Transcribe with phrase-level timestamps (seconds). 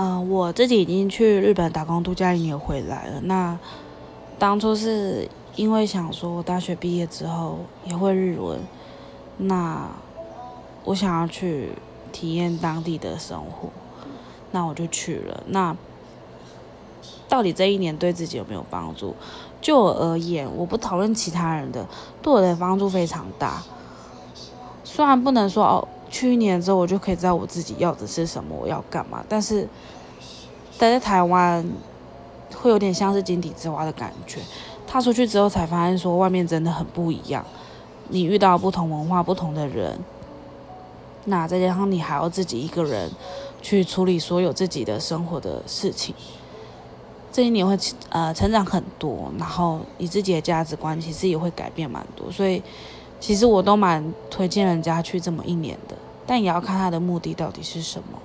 [0.00, 3.20] 嗯，我自己已经去日本打工度假一年回来了。
[3.22, 3.58] 那
[4.38, 8.60] 当初是因为想说，我大学毕业之后也会日文，
[9.38, 9.88] 那
[10.84, 11.72] 我想要去
[12.12, 13.70] 体验当地的生活，
[14.52, 15.42] 那我就去了。
[15.48, 15.76] 那
[17.28, 19.16] 到底这一年对自己有没有帮助？
[19.60, 21.84] 就我而言，我不讨论其他人的，
[22.22, 23.64] 对我的帮助非常大。
[24.84, 25.88] 虽然不能说哦。
[26.10, 29.24] 去年之后，我就可以知道我自己要的是什么，我要干嘛。
[29.28, 29.68] 但是
[30.78, 31.64] 待在台湾，
[32.54, 34.40] 会有点像是井底之蛙的感觉。
[34.86, 37.44] 踏出去之后，才发现说外面真的很不一样。
[38.08, 39.98] 你遇到不同文化、不同的人，
[41.26, 43.10] 那再加上你还要自己一个人
[43.60, 46.14] 去处理所有自己的生活的事情，
[47.30, 47.76] 这一年会
[48.08, 52.62] 呃成长很多，然后你自己的价值观其实也会改变蛮多，所以。
[53.20, 58.18] 其实我都蛮推荐人家去这么一年的，但也要看他的目的到底是什么。